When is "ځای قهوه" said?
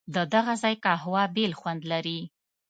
0.61-1.23